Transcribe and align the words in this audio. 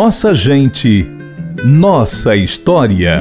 Nossa 0.00 0.32
gente, 0.32 1.10
nossa 1.64 2.36
história. 2.36 3.20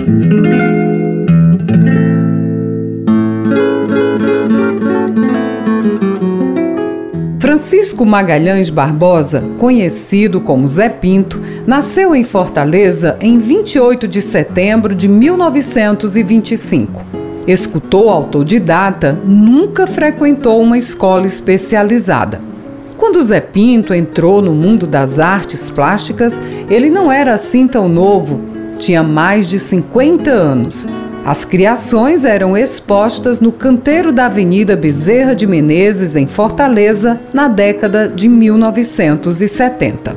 Francisco 7.40 8.06
Magalhães 8.06 8.70
Barbosa, 8.70 9.44
conhecido 9.58 10.40
como 10.40 10.68
Zé 10.68 10.88
Pinto, 10.88 11.42
nasceu 11.66 12.16
em 12.16 12.24
Fortaleza 12.24 13.18
em 13.20 13.40
28 13.40 14.08
de 14.08 14.22
setembro 14.22 14.94
de 14.94 15.08
1925. 15.08 17.04
Escutou 17.48 18.08
autodidata, 18.08 19.20
nunca 19.26 19.88
frequentou 19.88 20.62
uma 20.62 20.78
escola 20.78 21.26
especializada. 21.26 22.40
Quando 23.08 23.24
Zé 23.24 23.40
Pinto 23.40 23.94
entrou 23.94 24.42
no 24.42 24.52
mundo 24.52 24.86
das 24.86 25.18
artes 25.18 25.70
plásticas, 25.70 26.42
ele 26.70 26.90
não 26.90 27.10
era 27.10 27.34
assim 27.34 27.66
tão 27.66 27.88
novo, 27.88 28.42
tinha 28.78 29.02
mais 29.02 29.48
de 29.48 29.60
50 29.60 30.30
anos 30.30 30.86
as 31.24 31.46
criações 31.46 32.26
eram 32.26 32.56
expostas 32.58 33.40
no 33.40 33.52
canteiro 33.52 34.12
da 34.12 34.26
Avenida 34.26 34.76
Bezerra 34.76 35.34
de 35.34 35.48
Menezes, 35.48 36.16
em 36.16 36.28
Fortaleza, 36.28 37.20
na 37.34 37.48
década 37.48 38.08
de 38.08 38.30
1970. 38.30 40.16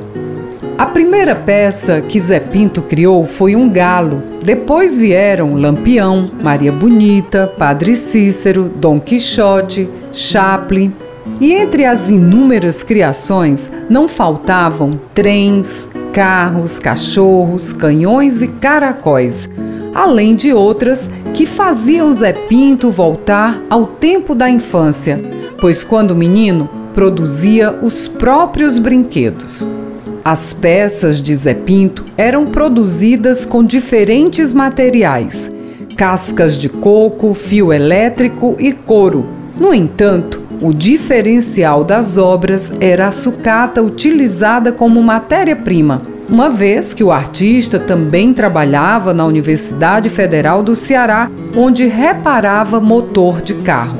A 0.77 0.85
primeira 0.85 1.35
peça 1.35 2.01
que 2.01 2.19
Zé 2.19 2.39
Pinto 2.39 2.81
criou 2.81 3.25
foi 3.25 3.57
um 3.57 3.69
galo. 3.69 4.23
Depois 4.41 4.97
vieram 4.97 5.55
Lampião, 5.55 6.29
Maria 6.41 6.71
Bonita, 6.71 7.45
Padre 7.57 7.95
Cícero, 7.95 8.69
Dom 8.69 8.99
Quixote, 8.99 9.89
Chaplin. 10.13 10.93
E 11.39 11.53
entre 11.53 11.85
as 11.85 12.09
inúmeras 12.09 12.83
criações 12.83 13.71
não 13.89 14.07
faltavam 14.07 14.99
trens, 15.13 15.89
carros, 16.11 16.79
cachorros, 16.79 17.71
canhões 17.73 18.41
e 18.41 18.47
caracóis 18.47 19.49
além 19.93 20.35
de 20.35 20.53
outras 20.53 21.09
que 21.33 21.45
faziam 21.45 22.11
Zé 22.11 22.33
Pinto 22.33 22.89
voltar 22.89 23.61
ao 23.69 23.85
tempo 23.85 24.33
da 24.33 24.49
infância, 24.49 25.21
pois 25.59 25.83
quando 25.83 26.15
menino 26.15 26.69
produzia 26.93 27.71
os 27.81 28.07
próprios 28.07 28.77
brinquedos. 28.77 29.69
As 30.23 30.53
peças 30.53 31.21
de 31.21 31.35
Zé 31.35 31.53
Pinto 31.53 32.05
eram 32.17 32.45
produzidas 32.45 33.45
com 33.45 33.63
diferentes 33.63 34.53
materiais: 34.53 35.51
cascas 35.97 36.57
de 36.57 36.69
coco, 36.69 37.33
fio 37.33 37.73
elétrico 37.73 38.55
e 38.59 38.71
couro. 38.71 39.25
No 39.57 39.73
entanto, 39.73 40.40
o 40.61 40.73
diferencial 40.73 41.83
das 41.83 42.17
obras 42.17 42.71
era 42.79 43.07
a 43.07 43.11
sucata 43.11 43.81
utilizada 43.81 44.71
como 44.71 45.01
matéria-prima 45.01 46.11
uma 46.31 46.49
vez 46.49 46.93
que 46.93 47.03
o 47.03 47.11
artista 47.11 47.77
também 47.77 48.33
trabalhava 48.33 49.13
na 49.13 49.25
Universidade 49.25 50.09
Federal 50.09 50.63
do 50.63 50.77
Ceará, 50.77 51.29
onde 51.53 51.87
reparava 51.87 52.79
motor 52.79 53.41
de 53.41 53.55
carro. 53.55 53.99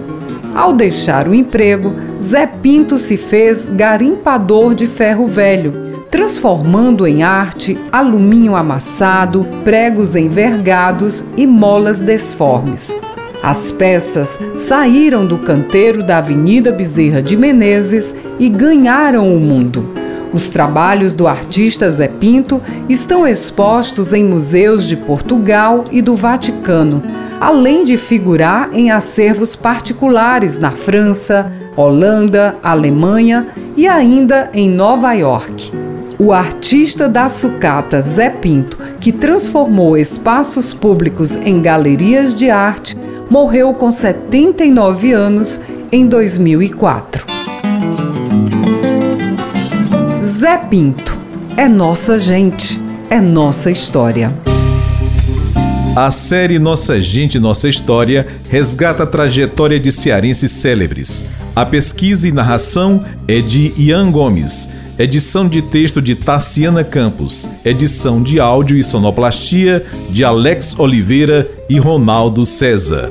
Ao 0.55 0.71
deixar 0.71 1.27
o 1.27 1.35
emprego, 1.35 1.93
Zé 2.21 2.47
Pinto 2.47 2.97
se 2.97 3.17
fez 3.17 3.65
garimpador 3.65 4.73
de 4.73 4.87
ferro 4.87 5.27
velho, 5.27 5.73
transformando 6.09 7.05
em 7.05 7.21
arte 7.21 7.77
alumínio 7.91 8.55
amassado, 8.55 9.45
pregos 9.65 10.15
envergados 10.15 11.25
e 11.35 11.45
molas 11.45 11.99
desformes. 11.99 12.95
As 13.43 13.71
peças 13.71 14.39
saíram 14.53 15.25
do 15.25 15.39
canteiro 15.39 16.03
da 16.03 16.19
Avenida 16.19 16.71
Bezerra 16.71 17.23
de 17.23 17.35
Menezes 17.35 18.13
e 18.37 18.47
ganharam 18.47 19.35
o 19.35 19.39
mundo. 19.39 19.89
Os 20.31 20.47
trabalhos 20.47 21.15
do 21.15 21.27
artista 21.27 21.89
Zé 21.89 22.07
Pinto 22.07 22.61
estão 22.87 23.27
expostos 23.27 24.13
em 24.13 24.23
museus 24.23 24.85
de 24.85 24.95
Portugal 24.95 25.85
e 25.91 26.03
do 26.03 26.15
Vaticano, 26.15 27.01
além 27.39 27.83
de 27.83 27.97
figurar 27.97 28.69
em 28.73 28.91
acervos 28.91 29.55
particulares 29.55 30.59
na 30.59 30.69
França, 30.69 31.51
Holanda, 31.75 32.55
Alemanha 32.61 33.47
e 33.75 33.87
ainda 33.87 34.51
em 34.53 34.69
Nova 34.69 35.13
York. 35.13 35.71
O 36.19 36.31
artista 36.31 37.09
da 37.09 37.27
sucata 37.27 38.03
Zé 38.03 38.29
Pinto, 38.29 38.77
que 38.99 39.11
transformou 39.11 39.97
espaços 39.97 40.71
públicos 40.71 41.35
em 41.35 41.59
galerias 41.59 42.35
de 42.35 42.47
arte, 42.47 42.95
morreu 43.31 43.73
com 43.73 43.89
79 43.89 45.13
anos 45.13 45.61
em 45.89 46.05
2004. 46.05 47.25
Zé 50.21 50.57
Pinto. 50.57 51.17
É 51.55 51.65
nossa 51.65 52.19
gente, 52.19 52.77
é 53.09 53.21
nossa 53.21 53.71
história. 53.71 54.37
A 55.95 56.11
série 56.11 56.59
Nossa 56.59 57.01
Gente, 57.01 57.39
Nossa 57.39 57.69
História 57.69 58.27
resgata 58.49 59.03
a 59.03 59.07
trajetória 59.07 59.79
de 59.79 59.93
cearenses 59.93 60.51
célebres. 60.51 61.25
A 61.55 61.65
pesquisa 61.65 62.27
e 62.27 62.33
narração 62.33 63.05
é 63.29 63.39
de 63.39 63.73
Ian 63.77 64.11
Gomes. 64.11 64.67
Edição 65.01 65.49
de 65.49 65.61
texto 65.63 65.99
de 65.99 66.13
Tassiana 66.13 66.83
Campos. 66.83 67.49
Edição 67.65 68.21
de 68.21 68.39
áudio 68.39 68.77
e 68.77 68.83
sonoplastia 68.83 69.83
de 70.11 70.23
Alex 70.23 70.77
Oliveira 70.77 71.49
e 71.67 71.79
Ronaldo 71.79 72.45
César. 72.45 73.09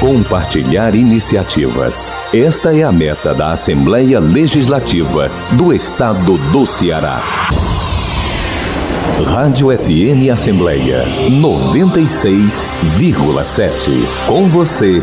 Compartilhar 0.00 0.94
iniciativas. 0.94 2.10
Esta 2.32 2.74
é 2.74 2.82
a 2.82 2.90
meta 2.90 3.34
da 3.34 3.52
Assembleia 3.52 4.18
Legislativa 4.18 5.30
do 5.52 5.70
Estado 5.70 6.38
do 6.50 6.66
Ceará. 6.66 7.20
Rádio 9.26 9.68
FM 9.76 10.30
Assembleia 10.32 11.04
96,7. 11.28 14.26
Com 14.26 14.48
você, 14.48 15.02